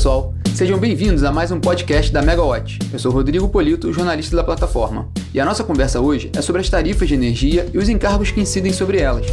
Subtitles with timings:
[0.00, 2.78] pessoal, sejam bem-vindos a mais um podcast da Megawatt.
[2.90, 5.10] Eu sou Rodrigo Polito, jornalista da plataforma.
[5.34, 8.40] E a nossa conversa hoje é sobre as tarifas de energia e os encargos que
[8.40, 9.26] incidem sobre elas.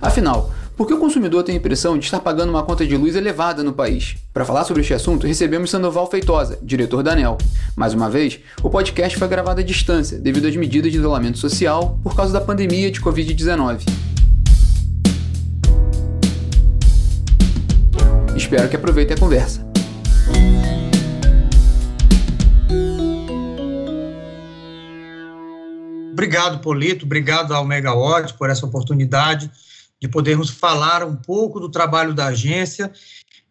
[0.00, 3.14] Afinal, por que o consumidor tem a impressão de estar pagando uma conta de luz
[3.14, 4.16] elevada no país?
[4.32, 7.36] Para falar sobre este assunto, recebemos Sandoval Feitosa, diretor da ANEL.
[7.76, 11.98] Mais uma vez, o podcast foi gravado à distância devido às medidas de isolamento social
[12.02, 13.82] por causa da pandemia de Covid-19.
[18.34, 19.62] Espero que aproveitem a conversa.
[26.10, 29.50] Obrigado, Polito, obrigado ao Megawatt por essa oportunidade
[30.00, 32.90] de podermos falar um pouco do trabalho da agência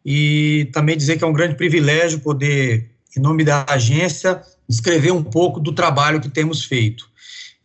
[0.04, 5.24] e também dizer que é um grande privilégio poder, em nome da agência, escrever um
[5.24, 7.08] pouco do trabalho que temos feito.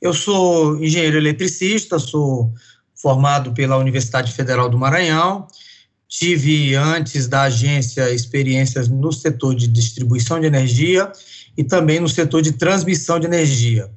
[0.00, 2.52] Eu sou engenheiro eletricista, sou
[2.94, 5.46] formado pela Universidade Federal do Maranhão,
[6.08, 11.10] tive antes da agência experiências no setor de distribuição de energia
[11.56, 13.90] e também no setor de transmissão de energia.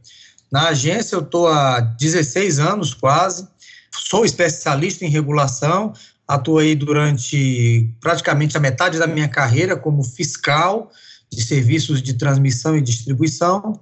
[0.51, 3.47] Na agência eu estou há 16 anos quase,
[3.99, 5.93] sou especialista em regulação,
[6.27, 10.91] atuei durante praticamente a metade da minha carreira como fiscal
[11.31, 13.79] de serviços de transmissão e distribuição.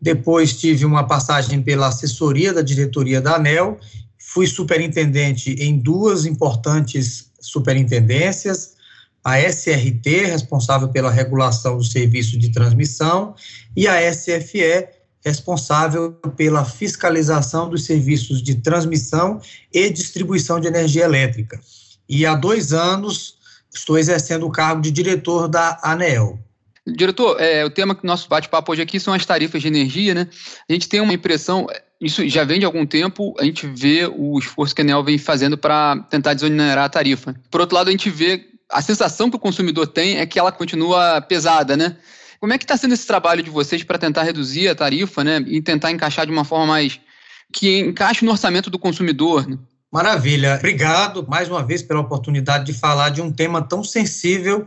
[0.00, 3.78] Depois tive uma passagem pela assessoria da diretoria da ANEL,
[4.18, 8.76] fui superintendente em duas importantes superintendências,
[9.24, 13.34] a SRT, responsável pela regulação do serviço de transmissão,
[13.76, 14.88] e a SFE,
[15.28, 19.40] responsável pela fiscalização dos serviços de transmissão
[19.72, 21.60] e distribuição de energia elétrica.
[22.08, 23.36] E há dois anos
[23.72, 26.38] estou exercendo o cargo de diretor da ANEEL.
[26.86, 30.26] Diretor, é, o tema que nosso bate-papo hoje aqui são as tarifas de energia, né?
[30.68, 31.66] A gente tem uma impressão,
[32.00, 35.18] isso já vem de algum tempo, a gente vê o esforço que a ANEL vem
[35.18, 37.34] fazendo para tentar desonerar a tarifa.
[37.50, 40.50] Por outro lado, a gente vê a sensação que o consumidor tem é que ela
[40.50, 41.96] continua pesada, né?
[42.40, 45.38] Como é que está sendo esse trabalho de vocês para tentar reduzir a tarifa, né?
[45.46, 47.00] E tentar encaixar de uma forma mais
[47.52, 49.48] que encaixe no orçamento do consumidor?
[49.48, 49.58] Né?
[49.92, 50.56] Maravilha.
[50.56, 54.66] Obrigado mais uma vez pela oportunidade de falar de um tema tão sensível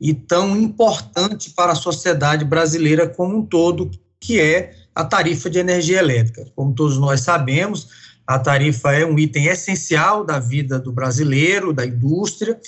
[0.00, 3.90] e tão importante para a sociedade brasileira como um todo,
[4.20, 6.46] que é a tarifa de energia elétrica.
[6.54, 7.88] Como todos nós sabemos,
[8.26, 12.60] a tarifa é um item essencial da vida do brasileiro, da indústria,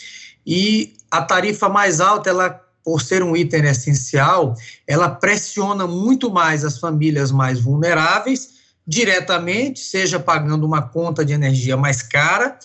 [0.47, 4.55] e a tarifa mais alta ela por ser um item essencial,
[4.87, 11.77] ela pressiona muito mais as famílias mais vulneráveis, diretamente, seja pagando uma conta de energia
[11.77, 12.59] mais cara,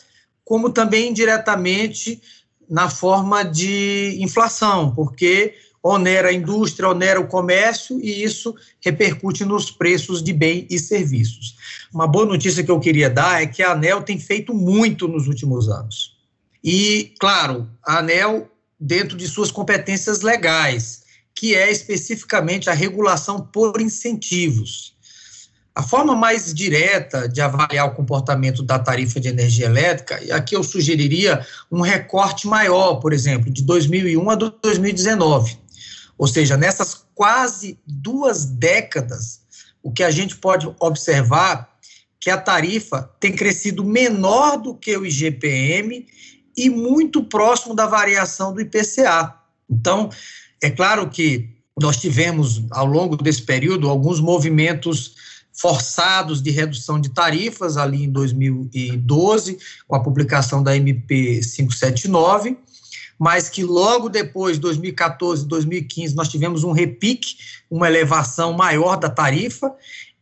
[0.43, 2.21] como também indiretamente
[2.69, 9.69] na forma de inflação, porque onera a indústria, onera o comércio e isso repercute nos
[9.69, 11.55] preços de bens e serviços.
[11.93, 15.27] Uma boa notícia que eu queria dar é que a ANEL tem feito muito nos
[15.27, 16.17] últimos anos.
[16.63, 18.49] E, claro, a ANEL
[18.79, 21.03] dentro de suas competências legais,
[21.33, 24.95] que é especificamente a regulação por incentivos.
[25.73, 30.55] A forma mais direta de avaliar o comportamento da tarifa de energia elétrica, e aqui
[30.55, 35.57] eu sugeriria um recorte maior, por exemplo, de 2001 a 2019.
[36.17, 39.41] Ou seja, nessas quase duas décadas,
[39.83, 41.75] o que a gente pode observar
[42.21, 46.07] que a tarifa tem crescido menor do que o IGPM
[46.55, 49.35] e muito próximo da variação do IPCA.
[49.69, 50.09] Então,
[50.61, 51.49] é claro que
[51.79, 55.16] nós tivemos, ao longo desse período, alguns movimentos
[55.53, 59.57] forçados de redução de tarifas, ali em 2012,
[59.88, 62.57] com a publicação da MP 579,
[63.17, 67.37] mas que logo depois, 2014, 2015, nós tivemos um repique,
[67.69, 69.73] uma elevação maior da tarifa,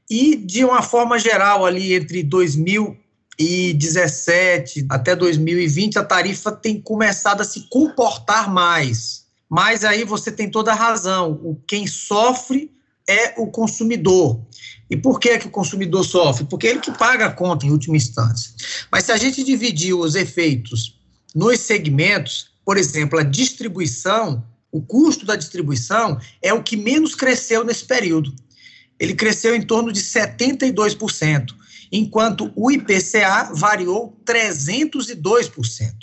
[0.09, 2.97] e de uma forma geral, ali entre 2000
[3.37, 9.25] 2017 até 2020, a tarifa tem começado a se comportar mais.
[9.49, 11.39] Mas aí você tem toda a razão.
[11.43, 12.71] O quem sofre
[13.07, 14.41] é o consumidor.
[14.89, 16.45] E por que, que o consumidor sofre?
[16.45, 18.51] Porque ele que paga a conta em última instância.
[18.91, 20.99] Mas se a gente dividir os efeitos
[21.35, 27.63] nos segmentos, por exemplo, a distribuição, o custo da distribuição é o que menos cresceu
[27.63, 28.33] nesse período.
[28.99, 31.53] Ele cresceu em torno de 72%
[31.93, 35.93] enquanto o IPCA variou 302%.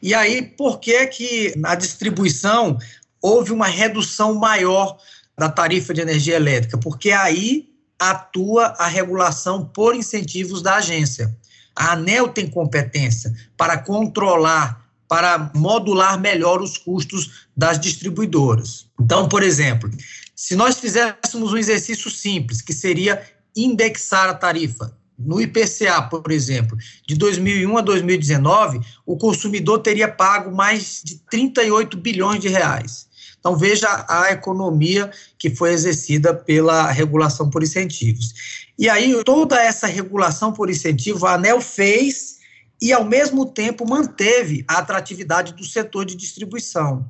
[0.00, 2.78] E aí, por que que na distribuição
[3.20, 4.96] houve uma redução maior
[5.36, 6.78] da tarifa de energia elétrica?
[6.78, 11.36] Porque aí atua a regulação por incentivos da agência.
[11.76, 18.86] A ANEL tem competência para controlar, para modular melhor os custos das distribuidoras.
[18.98, 19.90] Então, por exemplo,
[20.34, 23.20] se nós fizéssemos um exercício simples, que seria
[23.54, 30.54] indexar a tarifa no IPCA, por exemplo, de 2001 a 2019, o consumidor teria pago
[30.54, 33.08] mais de 38 bilhões de reais.
[33.40, 38.34] Então, veja a economia que foi exercida pela regulação por incentivos.
[38.78, 42.38] E aí, toda essa regulação por incentivo, a ANEL fez
[42.80, 47.08] e, ao mesmo tempo, manteve a atratividade do setor de distribuição,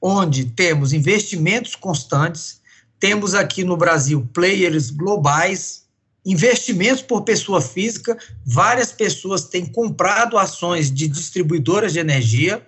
[0.00, 2.60] onde temos investimentos constantes,
[2.98, 5.85] temos aqui no Brasil players globais,
[6.26, 12.66] investimentos por pessoa física, várias pessoas têm comprado ações de distribuidoras de energia,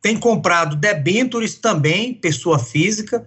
[0.00, 3.26] têm comprado debêntures também, pessoa física,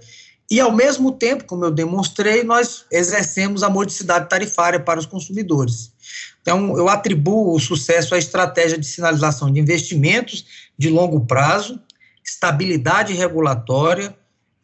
[0.49, 5.93] e ao mesmo tempo, como eu demonstrei, nós exercemos a modicidade tarifária para os consumidores.
[6.41, 11.79] Então, eu atribuo o sucesso à estratégia de sinalização de investimentos de longo prazo,
[12.25, 14.13] estabilidade regulatória,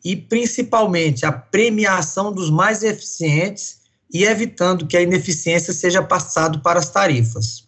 [0.03, 6.79] e principalmente a premiação dos mais eficientes e evitando que a ineficiência seja passado para
[6.79, 7.67] as tarifas.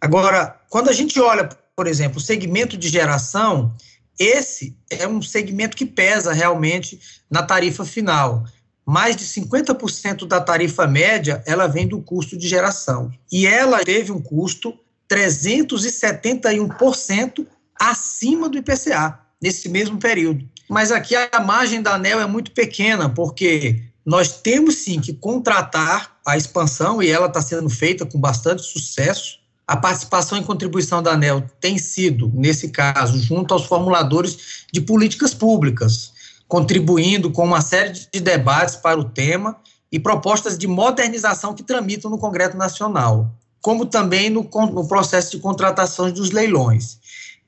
[0.00, 3.74] Agora, quando a gente olha, por exemplo, o segmento de geração,
[4.18, 8.44] esse é um segmento que pesa realmente na tarifa final.
[8.84, 13.12] Mais de 50% da tarifa média, ela vem do custo de geração.
[13.30, 14.76] E ela teve um custo
[15.08, 17.46] 371%
[17.78, 20.44] acima do IPCA nesse mesmo período.
[20.68, 26.16] Mas aqui a margem da ANEL é muito pequena, porque nós temos sim que contratar
[26.26, 29.38] a expansão, e ela está sendo feita com bastante sucesso.
[29.66, 35.34] A participação em contribuição da ANEL tem sido, nesse caso, junto aos formuladores de políticas
[35.34, 36.14] públicas,
[36.48, 39.58] contribuindo com uma série de debates para o tema
[39.92, 43.30] e propostas de modernização que tramitam no Congresso Nacional,
[43.60, 46.96] como também no, no processo de contratação dos leilões.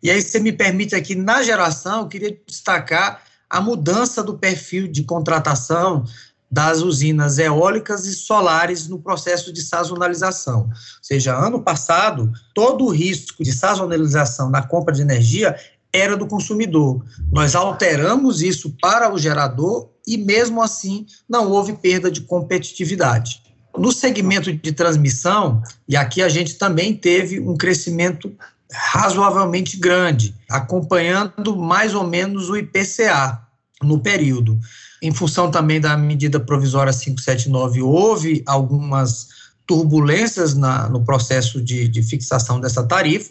[0.02, 4.86] E aí, se me permite aqui, na geração, eu queria destacar a mudança do perfil
[4.86, 6.04] de contratação
[6.50, 10.62] das usinas eólicas e solares no processo de sazonalização.
[10.62, 15.56] Ou seja, ano passado, todo o risco de sazonalização na compra de energia
[15.93, 17.05] era do consumidor.
[17.31, 23.43] Nós alteramos isso para o gerador e, mesmo assim, não houve perda de competitividade.
[23.76, 28.32] No segmento de transmissão, e aqui a gente também teve um crescimento
[28.73, 33.41] razoavelmente grande, acompanhando mais ou menos o IPCA
[33.82, 34.58] no período.
[35.02, 39.29] Em função também da medida provisória 579, houve algumas
[39.67, 43.31] turbulências na, no processo de, de fixação dessa tarifa,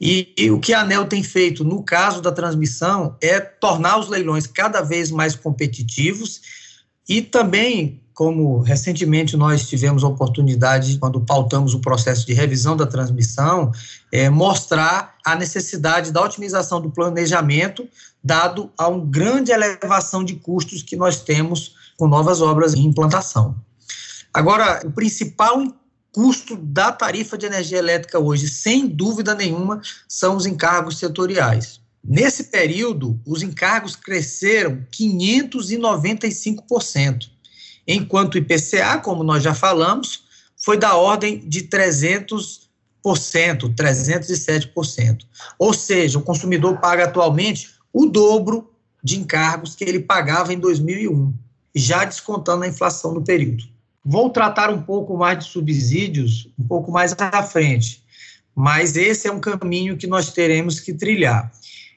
[0.00, 4.08] e, e, o que a ANEL tem feito no caso da transmissão é tornar os
[4.08, 6.40] leilões cada vez mais competitivos.
[7.08, 12.86] E também como recentemente nós tivemos a oportunidade, quando pautamos o processo de revisão da
[12.86, 13.72] transmissão,
[14.10, 17.88] é, mostrar a necessidade da otimização do planejamento,
[18.22, 23.56] dado a uma grande elevação de custos que nós temos com novas obras em implantação.
[24.32, 25.60] Agora, o principal
[26.12, 31.80] custo da tarifa de energia elétrica hoje, sem dúvida nenhuma, são os encargos setoriais.
[32.04, 37.32] Nesse período, os encargos cresceram 595%
[37.86, 40.24] enquanto o IPCA, como nós já falamos,
[40.56, 42.68] foi da ordem de 300%,
[43.04, 45.24] 307%.
[45.58, 48.70] Ou seja, o consumidor paga atualmente o dobro
[49.02, 51.34] de encargos que ele pagava em 2001,
[51.74, 53.64] já descontando a inflação do período.
[54.04, 58.02] Vou tratar um pouco mais de subsídios um pouco mais à frente,
[58.54, 61.50] mas esse é um caminho que nós teremos que trilhar.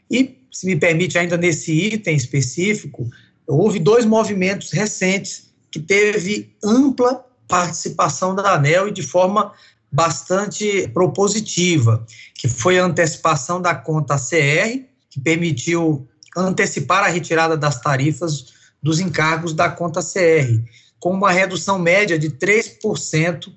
[0.09, 3.09] E, se me permite, ainda nesse item específico,
[3.47, 9.51] houve dois movimentos recentes que teve ampla participação da ANEL e de forma
[9.91, 14.83] bastante propositiva, que foi a antecipação da conta CR,
[15.15, 16.05] que permitiu
[16.35, 18.53] antecipar a retirada das tarifas
[18.83, 20.61] dos encargos da conta CR,
[20.99, 23.47] com uma redução média de 3%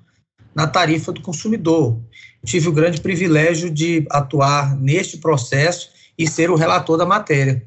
[0.55, 1.99] na tarifa do consumidor.
[2.45, 7.61] Tive o grande privilégio de atuar neste processo e ser o relator da matéria.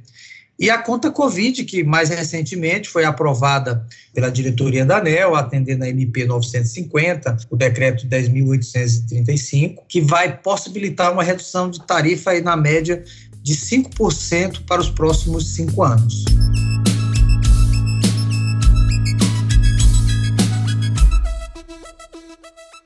[0.58, 5.88] E a conta Covid, que mais recentemente foi aprovada pela diretoria da ANEL, atendendo a
[5.88, 13.02] MP 950, o decreto 10.835, que vai possibilitar uma redução de tarifa aí na média
[13.42, 16.24] de 5% para os próximos cinco anos.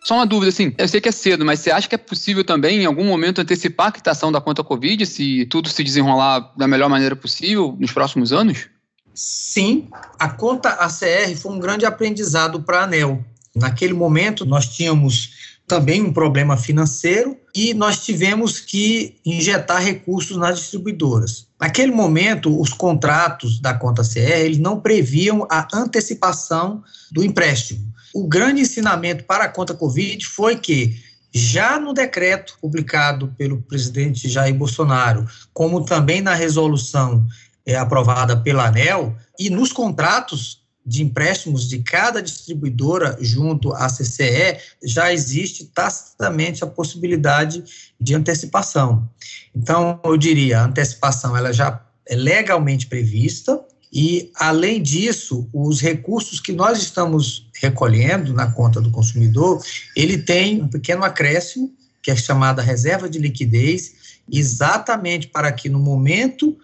[0.06, 2.44] Só uma dúvida, assim, eu sei que é cedo, mas você acha que é possível
[2.44, 6.68] também, em algum momento, antecipar a quitação da conta Covid, se tudo se desenrolar da
[6.68, 8.68] melhor maneira possível nos próximos anos?
[9.12, 13.24] Sim, a conta ACR foi um grande aprendizado para a ANEL.
[13.56, 15.32] Naquele momento, nós tínhamos
[15.66, 21.46] também um problema financeiro e nós tivemos que injetar recursos nas distribuidoras.
[21.60, 27.94] Naquele momento, os contratos da conta CR eles não previam a antecipação do empréstimo.
[28.14, 31.04] o grande ensinamento para a conta Covid foi que
[31.34, 37.26] já no decreto publicado pelo presidente Jair Bolsonaro, como também na resolução
[37.66, 44.58] é, aprovada pela ANEL, e nos contratos de empréstimos de cada distribuidora junto à CCE,
[44.84, 47.64] já existe tacitamente a possibilidade
[48.00, 49.08] de antecipação.
[49.54, 53.60] Então, eu diria, a antecipação ela já é legalmente prevista,
[53.92, 59.64] e, além disso, os recursos que nós estamos recolhendo na conta do consumidor,
[59.96, 65.78] ele tem um pequeno acréscimo, que é chamada reserva de liquidez, exatamente para que no
[65.78, 66.56] momento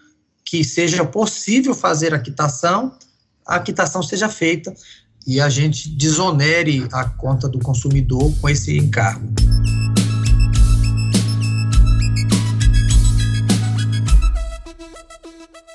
[0.45, 2.95] que seja possível fazer a quitação,
[3.45, 4.73] a quitação seja feita
[5.25, 9.33] e a gente desonere a conta do consumidor com esse encargo.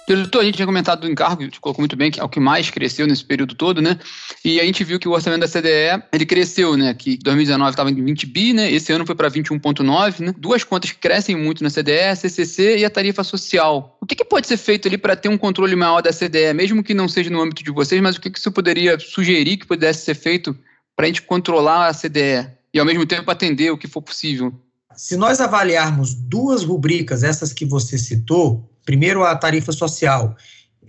[0.09, 2.41] Diretor, a gente tinha comentado do encargo, você colocou muito bem que é o que
[2.41, 3.99] mais cresceu nesse período todo, né?
[4.43, 6.95] E a gente viu que o orçamento da CDE, ele cresceu, né?
[6.95, 8.73] Que 2019 estava em 20 bi, né?
[8.73, 10.35] Esse ano foi para 21,9, né?
[10.39, 13.99] Duas contas que crescem muito na CDE, a CCC e a tarifa social.
[14.01, 16.83] O que, que pode ser feito ali para ter um controle maior da CDE, mesmo
[16.83, 19.67] que não seja no âmbito de vocês, mas o que, que você poderia sugerir que
[19.67, 20.57] pudesse ser feito
[20.97, 24.55] para a gente controlar a CDE e ao mesmo tempo atender o que for possível?
[24.97, 30.35] Se nós avaliarmos duas rubricas, essas que você citou, Primeiro, a tarifa social.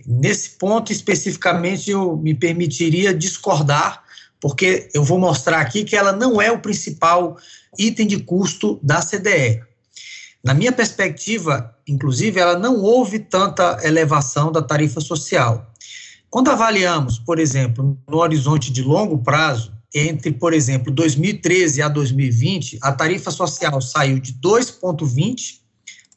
[0.06, 4.02] Nesse ponto especificamente, eu me permitiria discordar,
[4.40, 7.36] porque eu vou mostrar aqui que ela não é o principal
[7.78, 9.62] item de custo da CDE.
[10.42, 15.70] Na minha perspectiva, inclusive, ela não houve tanta elevação da tarifa social.
[16.30, 22.78] Quando avaliamos, por exemplo, no horizonte de longo prazo, entre, por exemplo, 2013 a 2020,
[22.80, 25.59] a tarifa social saiu de 2,20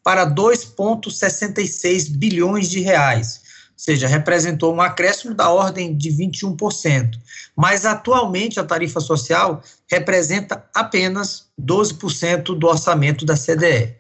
[0.04, 7.18] para 2,66 bilhões de reais, ou seja, representou um acréscimo da ordem de 21%.
[7.56, 13.96] Mas atualmente a tarifa social representa apenas 12% do orçamento da CDE.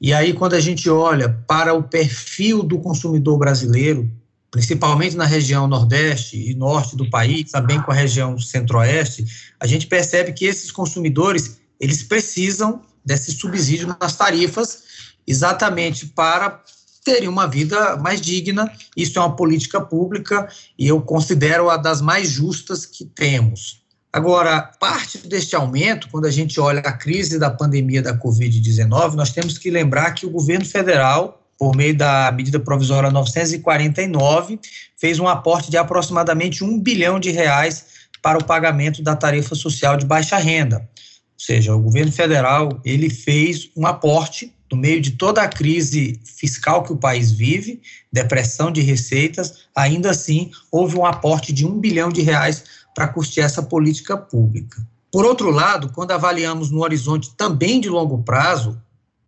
[0.00, 4.10] E aí, quando a gente olha para o perfil do consumidor brasileiro,
[4.50, 9.24] principalmente na região nordeste e norte do país, também com a região centro-oeste,
[9.58, 14.83] a gente percebe que esses consumidores eles precisam desse subsídio nas tarifas
[15.26, 16.62] exatamente para
[17.04, 18.70] terem uma vida mais digna.
[18.96, 23.84] Isso é uma política pública e eu considero a das mais justas que temos.
[24.12, 29.32] Agora, parte deste aumento, quando a gente olha a crise da pandemia da Covid-19, nós
[29.32, 34.60] temos que lembrar que o governo federal, por meio da medida provisória 949,
[34.96, 37.86] fez um aporte de aproximadamente um bilhão de reais
[38.22, 40.76] para o pagamento da tarifa social de baixa renda.
[40.76, 46.20] Ou seja, o governo federal ele fez um aporte no meio de toda a crise
[46.24, 47.80] fiscal que o país vive,
[48.12, 53.46] depressão de receitas, ainda assim houve um aporte de um bilhão de reais para custear
[53.46, 54.84] essa política pública.
[55.12, 58.82] Por outro lado, quando avaliamos no horizonte também de longo prazo,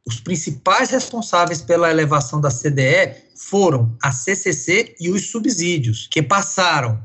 [0.05, 7.01] os principais responsáveis pela elevação da CDE foram a CCC e os subsídios, que passaram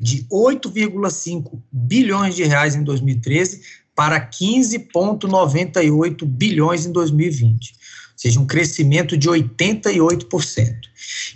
[0.00, 7.83] de 8,5 bilhões de reais em 2013 para 15,98 bilhões em 2020, ou
[8.16, 10.74] seja, um crescimento de 88%.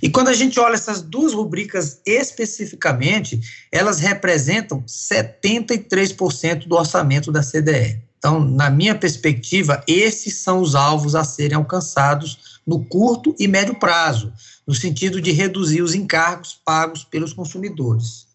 [0.02, 7.42] E quando a gente olha essas duas rubricas especificamente, elas representam 73% do orçamento da
[7.42, 8.00] CDE.
[8.18, 13.74] Então, na minha perspectiva, esses são os alvos a serem alcançados no curto e médio
[13.76, 14.32] prazo,
[14.66, 18.26] no sentido de reduzir os encargos pagos pelos consumidores.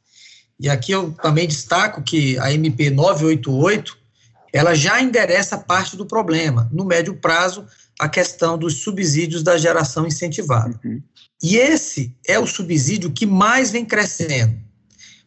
[0.59, 3.97] E aqui eu também destaco que a MP 988
[4.53, 6.69] ela já endereça parte do problema.
[6.71, 7.65] No médio prazo,
[7.99, 10.79] a questão dos subsídios da geração incentivada.
[10.83, 11.01] Uhum.
[11.41, 14.57] E esse é o subsídio que mais vem crescendo.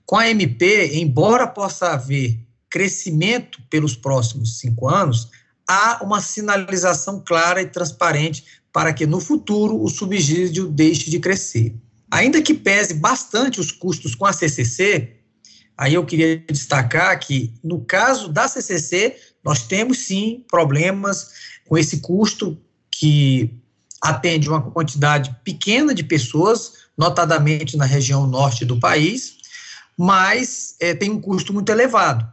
[0.04, 2.38] Com a MP, embora possa haver
[2.70, 5.30] crescimento pelos próximos cinco anos,
[5.68, 11.74] há uma sinalização clara e transparente para que no futuro o subsídio deixe de crescer.
[12.10, 15.16] Ainda que pese bastante os custos com a CCC,
[15.78, 21.30] Aí eu queria destacar que, no caso da CCC, nós temos sim problemas
[21.68, 22.58] com esse custo
[22.90, 23.50] que
[24.00, 29.36] atende uma quantidade pequena de pessoas, notadamente na região norte do país,
[29.96, 32.26] mas é, tem um custo muito elevado.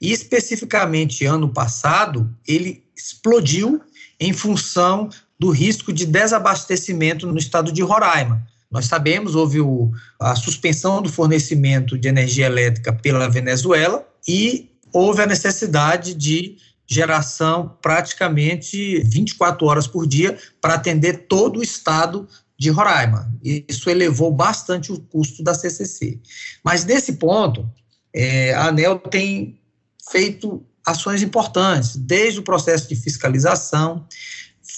[0.00, 3.80] E especificamente ano passado, ele explodiu
[4.20, 8.46] em função do risco de desabastecimento no estado de Roraima.
[8.70, 15.22] Nós sabemos, houve o, a suspensão do fornecimento de energia elétrica pela Venezuela e houve
[15.22, 22.70] a necessidade de geração praticamente 24 horas por dia para atender todo o estado de
[22.70, 23.32] Roraima.
[23.42, 26.20] Isso elevou bastante o custo da CCC.
[26.62, 27.68] Mas nesse ponto,
[28.12, 29.60] é, a ANEL tem
[30.10, 34.06] feito ações importantes, desde o processo de fiscalização,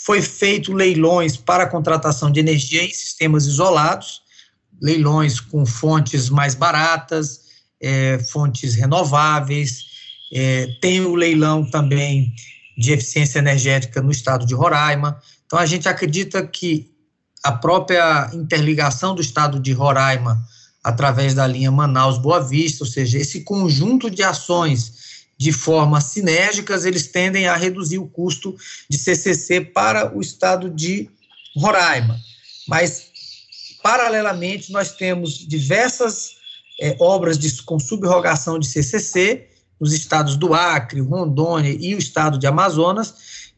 [0.05, 4.23] foi feito leilões para a contratação de energia em sistemas isolados,
[4.81, 7.41] leilões com fontes mais baratas,
[7.81, 9.96] é, fontes renováveis,
[10.33, 12.35] é, tem o leilão também
[12.77, 15.21] de eficiência energética no estado de Roraima.
[15.47, 16.91] Então, a gente acredita que
[17.43, 20.45] a própria interligação do estado de Roraima
[20.83, 24.93] através da linha Manaus-Boa Vista, ou seja, esse conjunto de ações
[25.39, 28.57] de forma sinérgicas, eles tendem a reduzir o custo
[28.89, 31.11] de CCC para o estado de
[31.57, 32.19] Roraima.
[32.69, 33.09] Mas,
[33.83, 36.37] paralelamente, nós temos diversas
[36.81, 39.49] é, obras de, com subrogação de CCC
[39.81, 43.15] nos estados do Acre, Rondônia e o estado de Amazonas,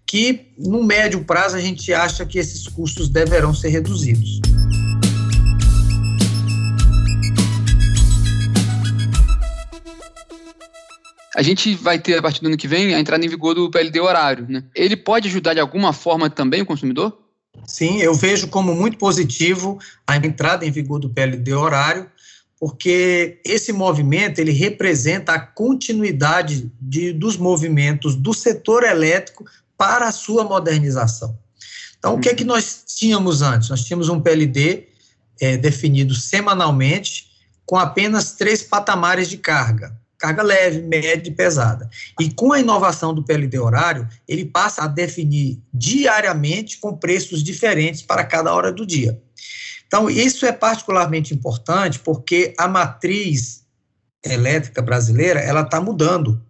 [0.07, 4.41] que, no médio prazo, a gente acha que esses custos deverão ser reduzidos.
[11.39, 13.71] a gente vai ter, a partir do ano que vem, a entrada em vigor do
[13.71, 14.45] PLD horário.
[14.49, 14.65] Né?
[14.75, 17.17] Ele pode ajudar de alguma forma também o consumidor?
[17.65, 22.11] Sim, eu vejo como muito positivo a entrada em vigor do PLD horário,
[22.59, 29.45] porque esse movimento ele representa a continuidade de, dos movimentos do setor elétrico
[29.77, 31.38] para a sua modernização.
[31.99, 33.69] Então, o que é que nós tínhamos antes?
[33.69, 34.88] Nós tínhamos um PLD
[35.41, 37.29] é, definido semanalmente
[37.65, 41.88] com apenas três patamares de carga carga leve, média e pesada.
[42.21, 48.03] E com a inovação do PLD horário, ele passa a definir diariamente com preços diferentes
[48.03, 49.23] para cada hora do dia.
[49.88, 53.66] Então, isso é particularmente importante porque a matriz
[54.23, 56.40] elétrica brasileira, ela está mudando.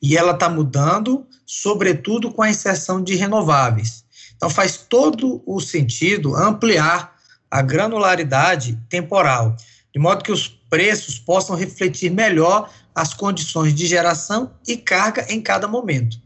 [0.00, 4.04] E ela está mudando, sobretudo com a inserção de renováveis.
[4.36, 7.14] Então, faz todo o sentido ampliar
[7.50, 9.56] a granularidade temporal,
[9.92, 15.42] de modo que os preços possam refletir melhor as condições de geração e carga em
[15.42, 16.16] cada momento.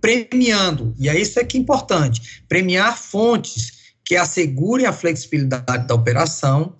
[0.00, 3.79] Premiando, e é isso é que é importante, premiar fontes
[4.10, 6.74] que assegurem a flexibilidade da operação,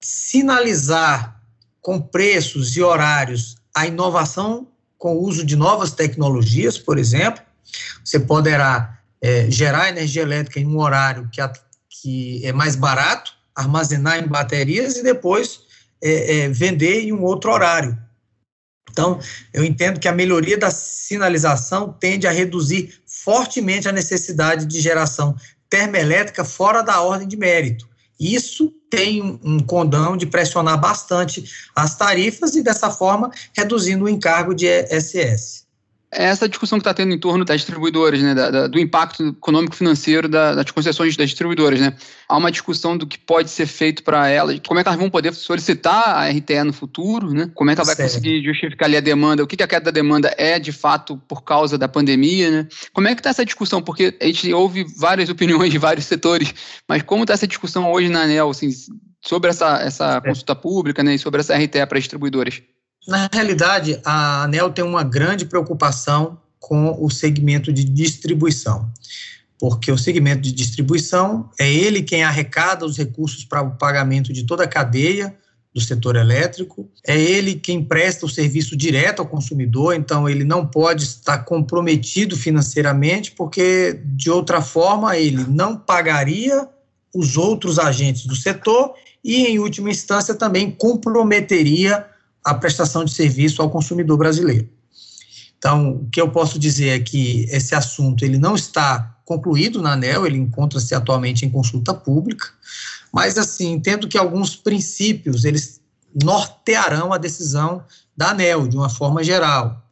[0.00, 1.40] sinalizar
[1.80, 4.66] com preços e horários a inovação
[4.98, 7.40] com o uso de novas tecnologias, por exemplo,
[8.04, 11.52] você poderá é, gerar energia elétrica em um horário que, a,
[11.88, 15.60] que é mais barato, armazenar em baterias e depois
[16.02, 17.96] é, é, vender em um outro horário.
[18.90, 19.20] Então,
[19.54, 25.36] eu entendo que a melhoria da sinalização tende a reduzir fortemente a necessidade de geração
[25.68, 27.88] termoelétrica fora da ordem de mérito.
[28.18, 34.54] Isso tem um condão de pressionar bastante as tarifas e, dessa forma, reduzindo o encargo
[34.54, 35.67] de SS é
[36.10, 40.28] essa discussão que está tendo em torno das distribuidoras, né, da, da, do impacto econômico-financeiro
[40.28, 41.80] da, das concessões das distribuidoras.
[41.80, 41.94] Né.
[42.28, 45.10] Há uma discussão do que pode ser feito para elas, como é que elas vão
[45.10, 48.08] poder solicitar a RTE no futuro, né, como é que ela vai certo.
[48.08, 51.20] conseguir justificar ali a demanda, o que, que a queda da demanda é de fato
[51.28, 52.68] por causa da pandemia, né.
[52.92, 53.82] Como é que está essa discussão?
[53.82, 56.54] Porque a gente ouve várias opiniões de vários setores,
[56.88, 58.70] mas como está essa discussão hoje na ANEL, assim,
[59.20, 62.62] sobre essa, essa consulta pública né, e sobre essa RTE para distribuidoras?
[63.08, 68.86] Na realidade, a ANEL tem uma grande preocupação com o segmento de distribuição,
[69.58, 74.44] porque o segmento de distribuição é ele quem arrecada os recursos para o pagamento de
[74.44, 75.34] toda a cadeia
[75.72, 80.66] do setor elétrico, é ele quem presta o serviço direto ao consumidor, então ele não
[80.66, 86.68] pode estar comprometido financeiramente, porque de outra forma ele não pagaria
[87.14, 88.92] os outros agentes do setor
[89.24, 92.04] e, em última instância, também comprometeria
[92.48, 94.66] a prestação de serviço ao consumidor brasileiro.
[95.58, 99.92] Então, o que eu posso dizer é que esse assunto ele não está concluído na
[99.92, 102.46] ANEL, ele encontra-se atualmente em consulta pública,
[103.12, 105.80] mas assim, entendo que alguns princípios eles
[106.22, 107.84] nortearão a decisão
[108.16, 109.84] da ANEL de uma forma geral.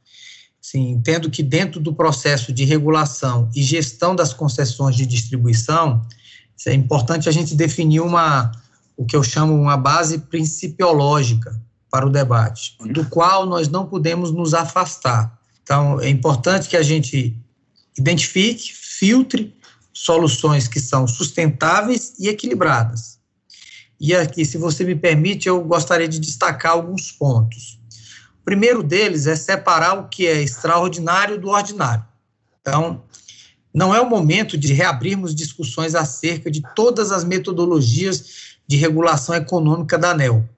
[0.59, 6.01] Sim, entendo que dentro do processo de regulação e gestão das concessões de distribuição,
[6.67, 8.51] é importante a gente definir uma
[8.97, 14.31] o que eu chamo uma base principiológica para o debate, do qual nós não podemos
[14.33, 15.39] nos afastar.
[15.63, 17.37] Então, é importante que a gente
[17.99, 19.57] identifique, filtre
[19.93, 23.19] soluções que são sustentáveis e equilibradas.
[23.99, 27.81] E aqui, se você me permite, eu gostaria de destacar alguns pontos.
[28.41, 32.05] O primeiro deles é separar o que é extraordinário do ordinário.
[32.61, 33.03] Então,
[33.73, 39.99] não é o momento de reabrirmos discussões acerca de todas as metodologias de regulação econômica
[39.99, 40.49] da ANEL,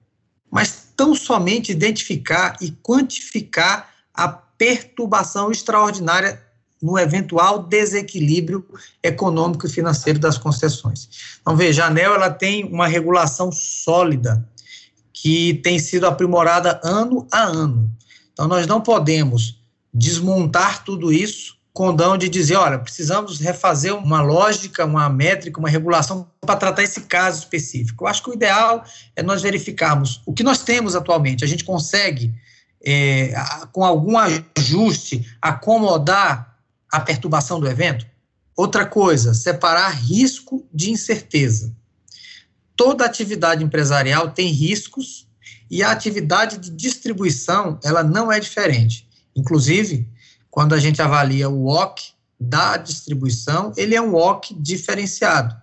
[0.51, 6.43] mas tão somente identificar e quantificar a perturbação extraordinária
[6.81, 8.67] no eventual desequilíbrio
[9.01, 11.07] econômico e financeiro das concessões.
[11.39, 14.45] Então, veja, a ANEL ela tem uma regulação sólida
[15.13, 17.89] que tem sido aprimorada ano a ano.
[18.33, 19.57] Então, nós não podemos
[19.93, 26.29] desmontar tudo isso condão de dizer, olha, precisamos refazer uma lógica, uma métrica, uma regulação
[26.41, 28.03] para tratar esse caso específico.
[28.03, 28.83] Eu acho que o ideal
[29.15, 31.43] é nós verificarmos o que nós temos atualmente.
[31.43, 32.33] A gente consegue,
[32.83, 33.33] é,
[33.71, 36.57] com algum ajuste, acomodar
[36.91, 38.05] a perturbação do evento?
[38.55, 41.73] Outra coisa, separar risco de incerteza.
[42.75, 45.27] Toda atividade empresarial tem riscos
[45.69, 49.07] e a atividade de distribuição, ela não é diferente.
[49.35, 50.07] Inclusive,
[50.49, 55.55] quando a gente avalia o WOC da distribuição, ele é um WOC diferenciado.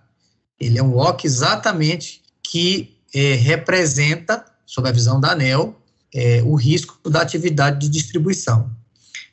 [0.59, 5.75] Ele é um WOC exatamente que é, representa, sob a visão da ANEL,
[6.13, 8.71] é, o risco da atividade de distribuição.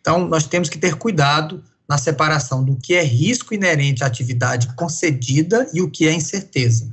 [0.00, 4.74] Então, nós temos que ter cuidado na separação do que é risco inerente à atividade
[4.74, 6.90] concedida e o que é incerteza,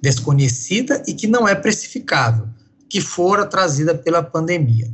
[0.00, 2.48] desconhecida e que não é precificável,
[2.88, 4.92] que fora trazida pela pandemia.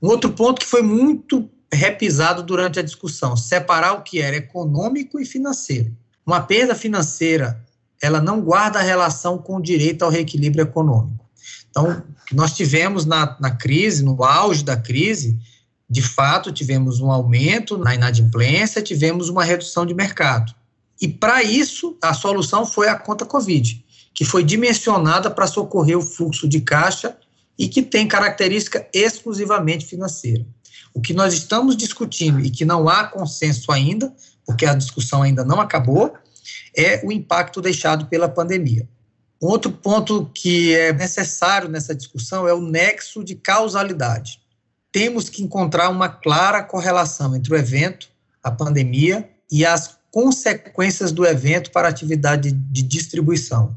[0.00, 5.20] Um outro ponto que foi muito repisado durante a discussão, separar o que era econômico
[5.20, 5.94] e financeiro.
[6.24, 7.62] Uma perda financeira,
[8.00, 11.24] ela não guarda relação com o direito ao reequilíbrio econômico.
[11.70, 12.02] Então,
[12.32, 15.38] nós tivemos na, na crise, no auge da crise,
[15.88, 20.54] de fato, tivemos um aumento na inadimplência, tivemos uma redução de mercado.
[21.00, 26.02] E para isso, a solução foi a conta Covid, que foi dimensionada para socorrer o
[26.02, 27.16] fluxo de caixa
[27.58, 30.44] e que tem característica exclusivamente financeira.
[30.94, 34.12] O que nós estamos discutindo e que não há consenso ainda,
[34.44, 36.14] porque a discussão ainda não acabou,
[36.76, 38.88] é o impacto deixado pela pandemia.
[39.40, 44.40] Outro ponto que é necessário nessa discussão é o nexo de causalidade.
[44.90, 48.08] Temos que encontrar uma clara correlação entre o evento,
[48.42, 53.76] a pandemia, e as consequências do evento para a atividade de distribuição.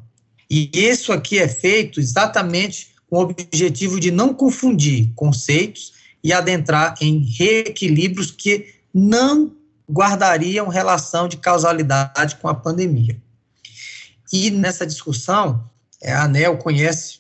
[0.49, 6.95] E isso aqui é feito exatamente com o objetivo de não confundir conceitos e adentrar
[7.01, 9.55] em reequilíbrios que não
[9.89, 13.21] guardariam relação de causalidade com a pandemia.
[14.31, 15.63] E nessa discussão,
[16.01, 17.19] é, a ANEL conhece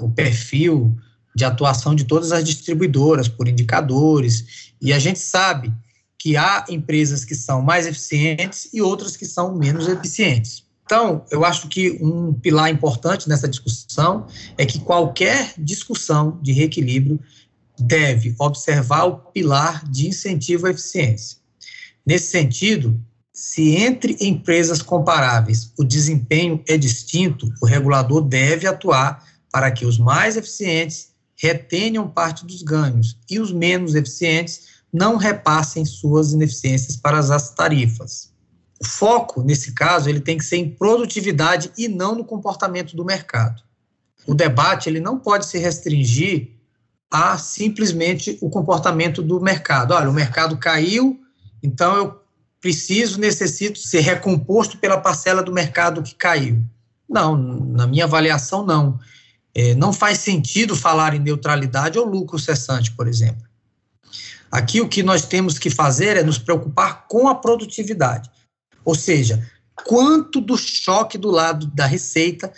[0.00, 0.96] o perfil
[1.34, 5.72] de atuação de todas as distribuidoras por indicadores, e a gente sabe
[6.18, 10.64] que há empresas que são mais eficientes e outras que são menos eficientes.
[10.84, 14.26] Então, eu acho que um pilar importante nessa discussão
[14.56, 17.18] é que qualquer discussão de reequilíbrio
[17.78, 21.38] deve observar o pilar de incentivo à eficiência.
[22.06, 23.00] Nesse sentido,
[23.32, 29.98] se entre empresas comparáveis o desempenho é distinto, o regulador deve atuar para que os
[29.98, 37.18] mais eficientes retenham parte dos ganhos e os menos eficientes não repassem suas ineficiências para
[37.18, 38.32] as tarifas.
[38.80, 43.04] O foco, nesse caso, ele tem que ser em produtividade e não no comportamento do
[43.04, 43.62] mercado.
[44.26, 46.50] O debate ele não pode se restringir
[47.14, 49.94] a simplesmente o comportamento do mercado.
[49.94, 51.20] Olha, o mercado caiu,
[51.62, 52.20] então eu
[52.60, 56.60] preciso, necessito ser recomposto pela parcela do mercado que caiu.
[57.08, 58.98] Não, na minha avaliação, não.
[59.54, 63.44] É, não faz sentido falar em neutralidade ou lucro cessante, por exemplo.
[64.50, 68.28] Aqui o que nós temos que fazer é nos preocupar com a produtividade.
[68.84, 69.48] Ou seja,
[69.86, 72.52] quanto do choque do lado da receita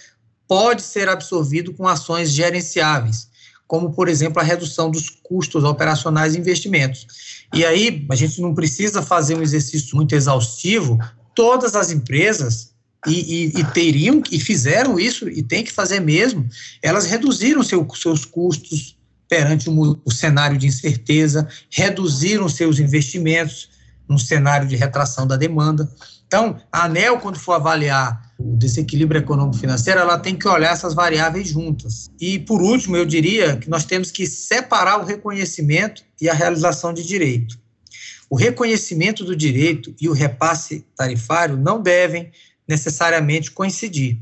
[0.49, 3.36] pode ser absorvido com ações gerenciáveis
[3.66, 7.07] como, por exemplo, a redução dos custos operacionais e investimentos.
[7.55, 10.98] E aí, a gente não precisa fazer um exercício muito exaustivo,
[11.35, 12.74] todas as empresas,
[13.07, 13.12] e,
[13.57, 16.48] e, e teriam, e fizeram isso, e tem que fazer mesmo,
[16.83, 18.96] elas reduziram seu, seus custos
[19.29, 23.70] perante o, o cenário de incerteza, reduziram seus investimentos
[24.09, 25.90] num cenário de retração da demanda.
[26.26, 31.49] Então, a ANEL, quando for avaliar o desequilíbrio econômico-financeiro, ela tem que olhar essas variáveis
[31.49, 32.11] juntas.
[32.20, 36.92] E, por último, eu diria que nós temos que separar o reconhecimento e a realização
[36.92, 37.59] de direito.
[38.29, 42.31] O reconhecimento do direito e o repasse tarifário não devem
[42.68, 44.18] necessariamente coincidir.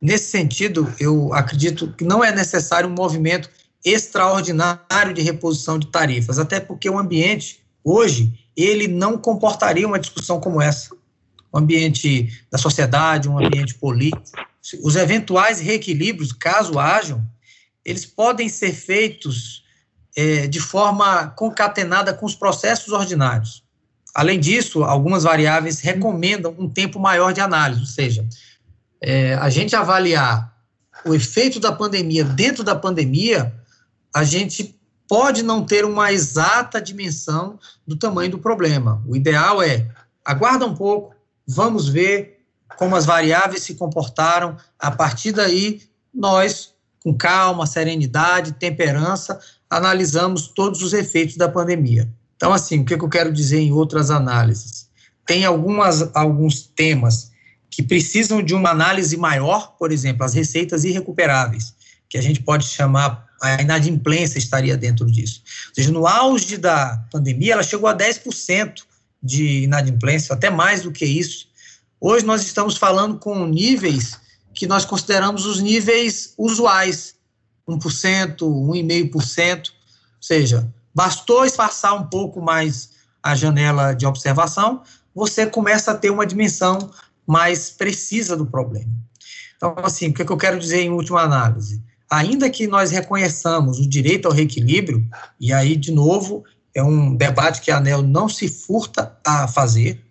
[0.00, 3.50] Nesse sentido, eu acredito que não é necessário um movimento
[3.84, 10.40] extraordinário de reposição de tarifas, até porque o ambiente, hoje, ele não comportaria uma discussão
[10.40, 10.94] como essa
[11.54, 14.24] um ambiente da sociedade, um ambiente político.
[14.82, 17.24] Os eventuais reequilíbrios, caso hajam,
[17.84, 19.62] eles podem ser feitos
[20.16, 23.62] é, de forma concatenada com os processos ordinários.
[24.14, 28.26] Além disso, algumas variáveis recomendam um tempo maior de análise, ou seja,
[29.00, 30.52] é, a gente avaliar
[31.04, 33.52] o efeito da pandemia dentro da pandemia,
[34.14, 39.02] a gente pode não ter uma exata dimensão do tamanho do problema.
[39.06, 39.86] O ideal é
[40.24, 41.13] aguarda um pouco,
[41.46, 42.40] vamos ver
[42.76, 44.56] como as variáveis se comportaram.
[44.78, 52.08] A partir daí, nós com calma, serenidade, temperança, analisamos todos os efeitos da pandemia.
[52.34, 54.88] Então, assim, o que eu quero dizer em outras análises?
[55.26, 57.30] Tem algumas, alguns temas
[57.70, 61.74] que precisam de uma análise maior, por exemplo, as receitas irrecuperáveis,
[62.08, 65.42] que a gente pode chamar, a inadimplência estaria dentro disso.
[65.68, 68.82] Ou seja, no auge da pandemia, ela chegou a 10%
[69.24, 71.48] de inadimplência, até mais do que isso.
[71.98, 74.20] Hoje nós estamos falando com níveis
[74.52, 77.14] que nós consideramos os níveis usuais,
[77.66, 79.72] 1%, 1,5%, ou
[80.20, 82.90] seja, bastou espaçar um pouco mais
[83.22, 84.82] a janela de observação,
[85.14, 86.90] você começa a ter uma dimensão
[87.26, 88.92] mais precisa do problema.
[89.56, 91.82] Então, assim, o que, é eu quero dizer em última análise?
[92.10, 95.02] Ainda que nós reconheçamos o direito ao reequilíbrio,
[95.40, 100.02] e aí, de novo, é um debate que a ANEL não se furta a fazer,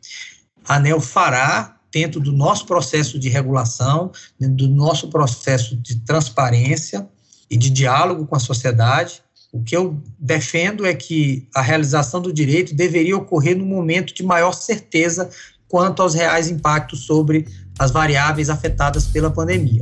[0.67, 7.07] a ANEL fará dentro do nosso processo de regulação, dentro do nosso processo de transparência
[7.49, 9.21] e de diálogo com a sociedade.
[9.51, 14.23] O que eu defendo é que a realização do direito deveria ocorrer no momento de
[14.23, 15.29] maior certeza
[15.67, 17.45] quanto aos reais impactos sobre
[17.77, 19.81] as variáveis afetadas pela pandemia.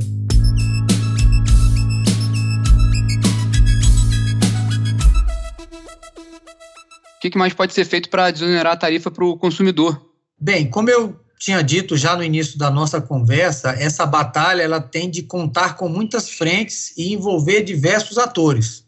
[7.24, 10.10] O que mais pode ser feito para desonerar a tarifa para o consumidor?
[10.40, 15.08] Bem, como eu tinha dito já no início da nossa conversa, essa batalha ela tem
[15.08, 18.84] de contar com muitas frentes e envolver diversos atores.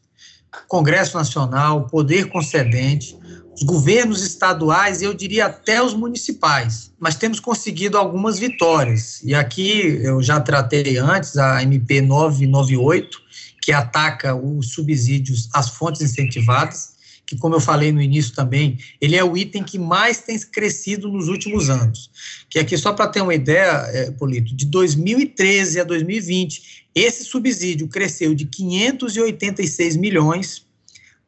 [0.67, 3.17] Congresso Nacional, Poder Concedente,
[3.55, 6.93] os governos estaduais e eu diria até os municipais.
[6.99, 9.23] Mas temos conseguido algumas vitórias.
[9.23, 13.17] E aqui eu já tratei antes a MP 998,
[13.63, 16.94] que ataca os subsídios às fontes incentivadas
[17.27, 21.09] que, como eu falei no início também, ele é o item que mais tem crescido
[21.09, 22.11] nos últimos anos.
[22.51, 27.89] Que aqui, só para ter uma ideia, é, Polito, de 2013 a 2020, esse subsídio
[27.89, 30.67] cresceu de 586 milhões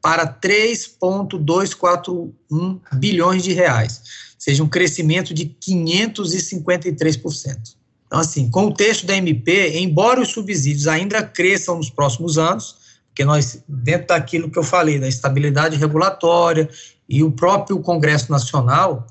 [0.03, 4.03] para 3,241 bilhões de reais,
[4.35, 7.75] ou seja, um crescimento de 553%.
[8.07, 12.86] Então, assim, com o texto da MP, embora os subsídios ainda cresçam nos próximos anos,
[13.17, 16.69] porque nós, dentro daquilo que eu falei, da estabilidade regulatória
[17.09, 19.07] e o próprio Congresso Nacional,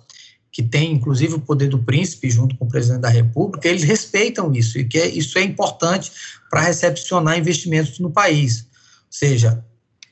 [0.51, 4.53] que tem inclusive o poder do príncipe junto com o presidente da República, eles respeitam
[4.53, 6.11] isso e que é, isso é importante
[6.51, 8.67] para recepcionar investimentos no país.
[8.67, 9.65] Ou seja,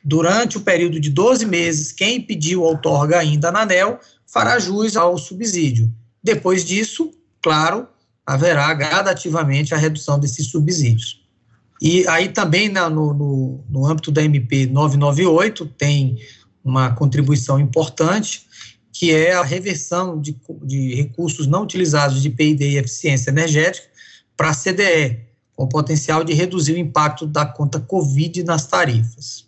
[0.03, 5.19] durante o período de 12 meses, quem pediu outorga ainda na ANEL fará jus ao
[5.19, 5.93] subsídio.
[6.23, 7.12] Depois disso,
[7.43, 7.88] claro,
[8.25, 11.23] haverá gradativamente a redução desses subsídios.
[11.84, 16.17] E aí também na, no, no, no âmbito da MP 998 tem
[16.63, 18.48] uma contribuição importante,
[18.89, 23.86] que é a reversão de, de recursos não utilizados de PID e eficiência energética
[24.38, 29.46] para a CDE, com o potencial de reduzir o impacto da conta Covid nas tarifas.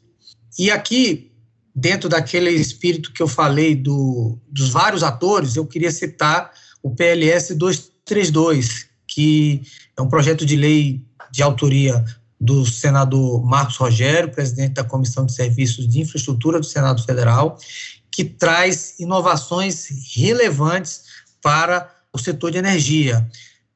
[0.60, 1.32] E aqui,
[1.74, 6.52] dentro daquele espírito que eu falei do, dos vários atores, eu queria citar
[6.84, 9.62] o PLS 232, que
[9.98, 12.04] é um projeto de lei de autoria
[12.40, 17.58] do senador Marcos Rogério, presidente da Comissão de Serviços de Infraestrutura do Senado Federal,
[18.12, 21.04] que traz inovações relevantes
[21.42, 23.28] para o setor de energia.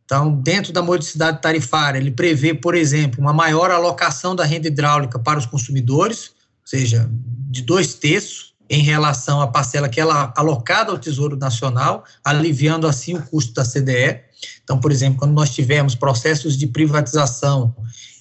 [0.05, 5.19] Então, dentro da modicidade tarifária, ele prevê, por exemplo, uma maior alocação da renda hidráulica
[5.19, 7.09] para os consumidores, ou seja,
[7.49, 12.87] de dois terços em relação à parcela que ela é alocada ao Tesouro Nacional, aliviando
[12.87, 14.21] assim o custo da CDE.
[14.63, 17.75] Então, por exemplo, quando nós tivemos processos de privatização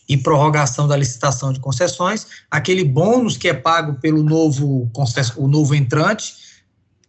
[0.09, 4.91] e prorrogação da licitação de concessões, aquele bônus que é pago pelo novo,
[5.37, 6.35] o novo entrante,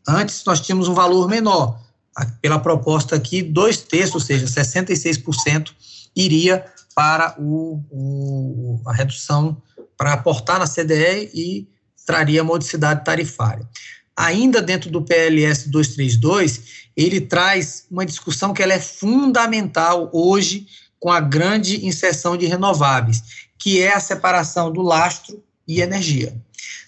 [0.08, 1.80] antes nós tínhamos um valor menor.
[2.42, 5.72] Pela proposta aqui, dois terços, ou seja, 66%
[6.14, 9.62] iria para o, o, a redução,
[9.96, 11.68] para aportar na CDE e
[12.06, 13.66] traria modicidade tarifária.
[14.18, 20.68] Ainda dentro do PLS 232, ele traz uma discussão que ela é fundamental hoje
[21.00, 23.24] com a grande inserção de renováveis,
[23.58, 26.36] que é a separação do lastro e energia.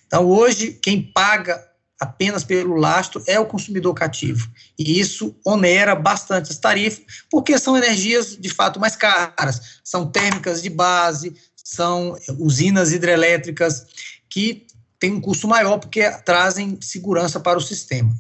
[0.06, 1.66] Então, hoje, quem paga
[2.00, 4.50] apenas pelo lastro é o consumidor cativo.
[4.78, 9.80] E isso onera bastante as tarifas, porque são energias de fato mais caras.
[9.84, 13.86] São térmicas de base, são usinas hidrelétricas
[14.28, 14.66] que
[15.00, 18.12] têm um custo maior porque trazem segurança para o sistema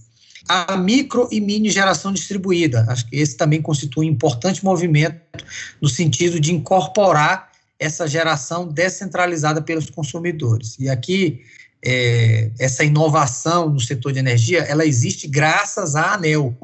[0.47, 2.85] a micro e mini geração distribuída.
[2.89, 5.19] Acho que esse também constitui um importante movimento
[5.81, 10.77] no sentido de incorporar essa geração descentralizada pelos consumidores.
[10.79, 11.41] E aqui,
[11.83, 16.55] é, essa inovação no setor de energia, ela existe graças à ANEL.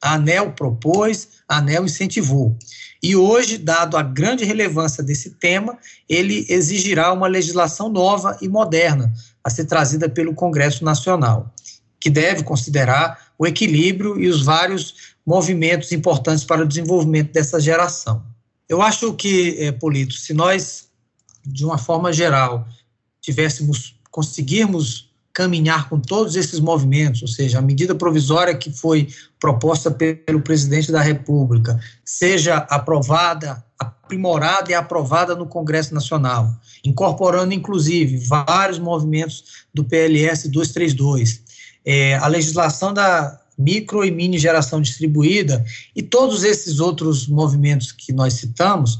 [0.00, 2.56] A ANEL propôs, a ANEL incentivou.
[3.02, 5.76] E hoje, dado a grande relevância desse tema,
[6.08, 9.12] ele exigirá uma legislação nova e moderna
[9.44, 11.53] a ser trazida pelo Congresso Nacional,
[12.04, 18.22] que deve considerar o equilíbrio e os vários movimentos importantes para o desenvolvimento dessa geração.
[18.68, 20.86] Eu acho que, é, Polito, se nós,
[21.46, 22.68] de uma forma geral,
[23.22, 29.08] tivéssemos, conseguirmos caminhar com todos esses movimentos, ou seja, a medida provisória que foi
[29.40, 38.18] proposta pelo presidente da República, seja aprovada, aprimorada e aprovada no Congresso Nacional, incorporando inclusive
[38.18, 41.43] vários movimentos do PLS 232,
[41.84, 48.12] é, a legislação da micro e mini geração distribuída e todos esses outros movimentos que
[48.12, 48.98] nós citamos,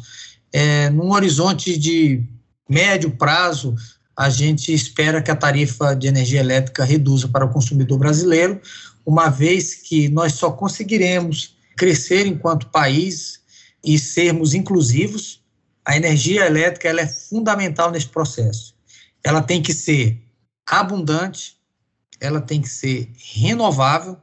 [0.53, 2.23] é, num horizonte de
[2.69, 3.75] médio prazo,
[4.17, 8.61] a gente espera que a tarifa de energia elétrica reduza para o consumidor brasileiro,
[9.05, 13.41] uma vez que nós só conseguiremos crescer enquanto país
[13.85, 15.43] e sermos inclusivos.
[15.85, 18.75] A energia elétrica ela é fundamental nesse processo.
[19.23, 20.23] Ela tem que ser
[20.67, 21.54] abundante,
[22.25, 24.17] ela tem que ser renovável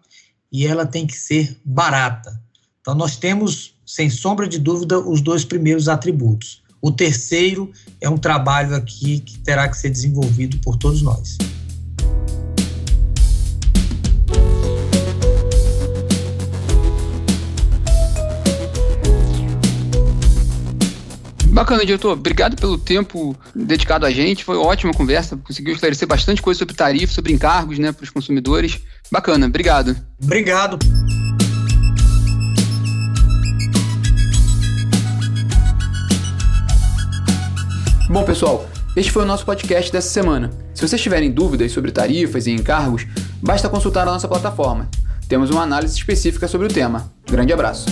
[0.51, 2.41] e ela tem que ser barata.
[2.81, 6.63] Então, nós temos, sem sombra de dúvida, os dois primeiros atributos.
[6.81, 11.37] O terceiro é um trabalho aqui que terá que ser desenvolvido por todos nós.
[21.51, 22.13] Bacana, diretor.
[22.13, 24.43] Obrigado pelo tempo dedicado a gente.
[24.43, 25.35] Foi uma ótima conversa.
[25.35, 28.79] Conseguiu esclarecer bastante coisa sobre tarifa, sobre encargos né, para os consumidores.
[29.11, 29.95] Bacana, obrigado.
[30.23, 30.79] Obrigado.
[38.09, 40.49] Bom, pessoal, este foi o nosso podcast dessa semana.
[40.73, 43.05] Se vocês tiverem dúvidas sobre tarifas e encargos,
[43.41, 44.89] basta consultar a nossa plataforma.
[45.27, 47.11] Temos uma análise específica sobre o tema.
[47.29, 47.85] Grande abraço!